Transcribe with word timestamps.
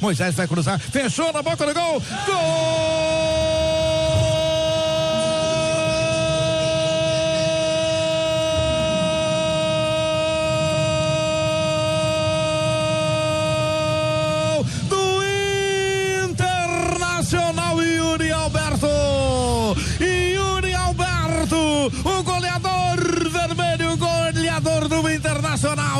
Moisés 0.00 0.34
vai 0.34 0.46
cruzar, 0.46 0.78
fechou 0.78 1.32
na 1.32 1.42
boca 1.42 1.66
do 1.66 1.74
gol. 1.74 2.02
Gol! 2.26 3.75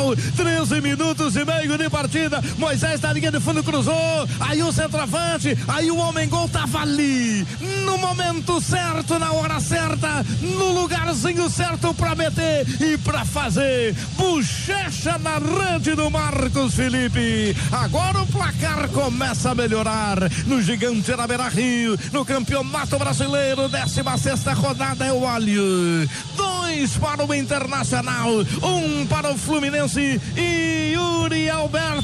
Internacional. 0.07 0.15
13 0.15 0.81
minutos 0.81 1.35
e 1.35 1.43
meio 1.43 1.77
de 1.77 1.89
partida. 1.89 2.41
Moisés 2.57 2.99
da 2.99 3.11
linha 3.11 3.31
de 3.31 3.39
fundo 3.39 3.63
cruzou. 3.63 4.27
Aí 4.39 4.61
o 4.61 4.71
centroavante, 4.71 5.57
aí 5.67 5.89
o 5.89 5.97
homem 5.97 6.29
gol 6.29 6.47
tava 6.47 6.81
ali. 6.81 7.45
No 7.85 7.97
momento 7.97 8.61
certo, 8.61 9.17
na 9.17 9.31
hora 9.31 9.59
certa, 9.59 10.23
no 10.41 10.81
lugarzinho 10.81 11.49
certo 11.49 11.93
para 11.93 12.15
meter 12.15 12.65
e 12.81 12.97
para 12.97 13.25
fazer. 13.25 13.95
Bochecha 14.15 15.17
na 15.17 15.37
rede 15.37 15.95
do 15.95 16.09
Marcos 16.09 16.75
Felipe. 16.75 17.55
Agora 17.71 18.21
o 18.21 18.27
placar 18.27 18.87
começa 18.89 19.51
a 19.51 19.55
melhorar. 19.55 20.17
No 20.45 20.61
gigante 20.61 21.15
da 21.15 21.27
Beira 21.27 21.49
Rio, 21.49 21.97
no 22.11 22.23
campeonato 22.23 22.97
brasileiro, 22.97 23.67
16 23.67 24.21
sexta 24.21 24.53
rodada 24.53 25.05
é 25.05 25.11
o 25.11 25.21
óleo. 25.21 26.07
Dois 26.35 26.97
para 26.97 27.25
o 27.25 27.33
Internacional, 27.33 28.29
um 28.61 29.05
para 29.07 29.31
o 29.31 29.37
Fluminense 29.37 29.96
e 29.99 30.91
Yuri 30.93 31.46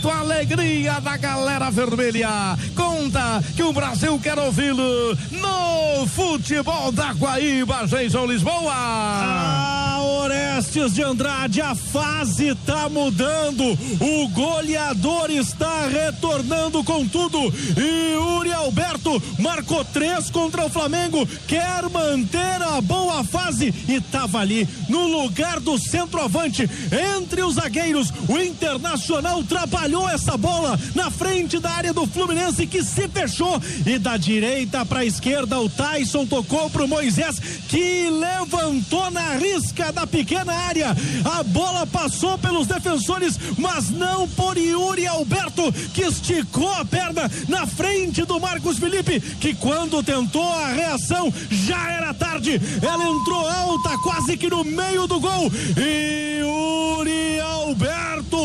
Alberto, 0.03 0.09
alegria 0.09 0.99
da 0.99 1.17
galera 1.17 1.69
vermelha. 1.69 2.57
Conta 2.75 3.43
que 3.55 3.63
o 3.63 3.71
Brasil 3.71 4.19
quer 4.19 4.37
ouvi-lo 4.37 5.17
no 5.31 6.07
futebol 6.07 6.91
da 6.91 7.13
Guaíba, 7.13 7.87
Jason 7.87 8.25
Lisboa. 8.25 8.73
Ah, 8.73 9.99
Orestes 10.23 10.93
de 10.93 11.03
Andrade, 11.03 11.61
a 11.61 11.75
fase 11.75 12.55
tá 12.65 12.89
mudando. 12.89 13.63
O 13.99 14.27
goleador 14.29 15.29
está 15.31 15.87
retornando 15.87 16.83
com 16.83 17.07
tudo. 17.07 17.39
E 17.77 18.13
Yuri 18.13 18.51
Alberto 18.51 19.21
marcou 19.39 19.83
três 19.85 20.29
contra 20.29 20.65
o 20.65 20.69
Flamengo, 20.69 21.25
quer 21.47 21.83
manter 21.89 22.61
a 22.61 22.81
boa 22.81 23.23
fase 23.23 23.73
e 23.87 23.99
tava 24.01 24.39
ali 24.39 24.67
no 24.89 25.07
lugar 25.07 25.59
do 25.59 25.77
centroavante 25.77 26.69
entre 27.17 27.41
os 27.41 27.55
zagueiros. 27.55 28.11
O 28.27 28.37
Internacional 28.37 29.43
trabalhou 29.43 29.92
essa 30.09 30.35
bola 30.35 30.79
na 30.95 31.11
frente 31.11 31.59
da 31.59 31.71
área 31.71 31.93
do 31.93 32.07
Fluminense 32.07 32.65
que 32.65 32.83
se 32.83 33.07
fechou 33.07 33.61
e 33.85 33.97
da 33.97 34.17
direita 34.17 34.85
para 34.85 35.01
a 35.01 35.05
esquerda 35.05 35.59
o 35.59 35.69
Tyson 35.69 36.25
tocou 36.25 36.69
pro 36.69 36.87
Moisés 36.87 37.39
que 37.67 38.09
levantou 38.09 39.11
na 39.11 39.35
risca 39.35 39.91
da 39.91 40.07
pequena 40.07 40.53
área. 40.53 40.95
A 41.23 41.43
bola 41.43 41.85
passou 41.85 42.37
pelos 42.37 42.67
defensores, 42.67 43.37
mas 43.57 43.89
não 43.89 44.27
por 44.29 44.57
Yuri 44.57 45.07
Alberto 45.07 45.71
que 45.93 46.01
esticou 46.01 46.73
a 46.73 46.85
perna 46.85 47.29
na 47.47 47.67
frente 47.67 48.23
do 48.25 48.39
Marcos 48.39 48.79
Felipe 48.79 49.19
que 49.19 49.53
quando 49.53 50.03
tentou 50.03 50.51
a 50.53 50.67
reação 50.67 51.33
já 51.49 51.91
era 51.91 52.13
tarde. 52.13 52.59
Ela 52.81 53.05
entrou 53.05 53.47
alta 53.47 53.97
quase 53.99 54.37
que 54.37 54.49
no 54.49 54.63
meio 54.63 55.07
do 55.07 55.19
gol 55.19 55.51
e 55.77 56.39
Yuri 56.39 57.39
Alberto, 57.39 58.37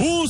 o 0.00 0.28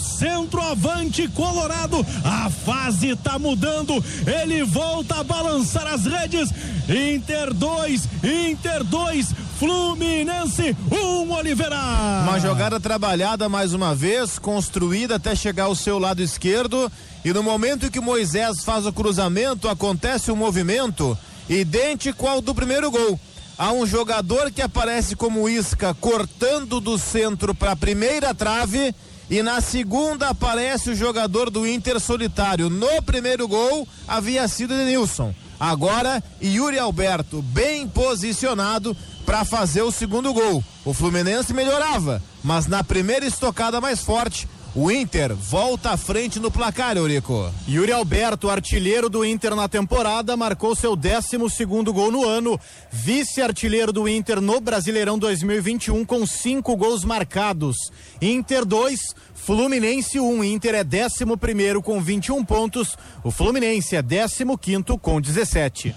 centroavante 0.74 1.28
colorado, 1.28 2.04
a 2.24 2.50
fase 2.50 3.14
tá 3.16 3.38
mudando, 3.38 4.04
ele 4.26 4.64
volta 4.64 5.16
a 5.16 5.24
balançar 5.24 5.86
as 5.86 6.04
redes, 6.04 6.50
Inter 6.88 7.54
2, 7.54 8.08
Inter 8.50 8.84
2, 8.84 9.34
Fluminense 9.58 10.76
1, 10.90 10.96
um, 10.96 11.32
Oliveira. 11.32 11.78
Uma 12.24 12.40
jogada 12.40 12.80
trabalhada 12.80 13.48
mais 13.48 13.72
uma 13.72 13.94
vez, 13.94 14.38
construída 14.38 15.16
até 15.16 15.34
chegar 15.34 15.64
ao 15.64 15.74
seu 15.74 15.98
lado 15.98 16.22
esquerdo, 16.22 16.90
e 17.24 17.32
no 17.32 17.42
momento 17.42 17.90
que 17.90 18.00
Moisés 18.00 18.64
faz 18.64 18.84
o 18.84 18.92
cruzamento, 18.92 19.68
acontece 19.68 20.30
um 20.30 20.36
movimento 20.36 21.16
idêntico 21.48 22.26
ao 22.26 22.40
do 22.40 22.54
primeiro 22.54 22.90
gol 22.90 23.18
há 23.56 23.70
um 23.70 23.86
jogador 23.86 24.50
que 24.50 24.60
aparece 24.60 25.14
como 25.14 25.48
isca 25.48 25.94
cortando 25.94 26.80
do 26.80 26.98
centro 26.98 27.54
para 27.54 27.72
a 27.72 27.76
primeira 27.76 28.34
trave 28.34 28.92
e 29.30 29.42
na 29.42 29.60
segunda 29.60 30.28
aparece 30.28 30.90
o 30.90 30.96
jogador 30.96 31.50
do 31.50 31.66
Inter 31.66 31.98
solitário. 31.98 32.68
No 32.68 33.02
primeiro 33.02 33.48
gol 33.48 33.86
havia 34.06 34.46
sido 34.48 34.76
Denilson. 34.76 35.34
Agora 35.58 36.22
Yuri 36.42 36.78
Alberto 36.78 37.40
bem 37.40 37.88
posicionado 37.88 38.96
para 39.24 39.44
fazer 39.44 39.82
o 39.82 39.92
segundo 39.92 40.32
gol. 40.32 40.62
O 40.84 40.92
Fluminense 40.92 41.54
melhorava, 41.54 42.22
mas 42.42 42.66
na 42.66 42.84
primeira 42.84 43.26
estocada 43.26 43.80
mais 43.80 44.00
forte, 44.00 44.46
o 44.74 44.90
Inter 44.90 45.34
volta 45.34 45.90
à 45.90 45.96
frente 45.96 46.40
no 46.40 46.50
placar, 46.50 46.96
Eurico. 46.96 47.52
Yuri 47.68 47.92
Alberto, 47.92 48.50
artilheiro 48.50 49.08
do 49.08 49.24
Inter 49.24 49.54
na 49.54 49.68
temporada, 49.68 50.36
marcou 50.36 50.74
seu 50.74 50.96
12 50.96 51.48
segundo 51.50 51.92
gol 51.92 52.10
no 52.10 52.26
ano. 52.26 52.58
Vice-artilheiro 52.90 53.92
do 53.92 54.08
Inter 54.08 54.40
no 54.40 54.60
Brasileirão 54.60 55.18
2021 55.18 56.04
com 56.04 56.26
cinco 56.26 56.76
gols 56.76 57.04
marcados. 57.04 57.76
Inter 58.20 58.64
2, 58.64 59.00
Fluminense 59.34 60.18
1. 60.18 60.24
Um. 60.24 60.42
Inter 60.42 60.74
é 60.74 60.82
11 60.82 61.36
primeiro 61.36 61.82
com 61.82 62.00
21 62.00 62.42
pontos. 62.44 62.96
O 63.22 63.30
Fluminense 63.30 63.94
é 63.94 64.02
15 64.02 64.44
quinto 64.58 64.96
com 64.96 65.20
17. 65.20 65.92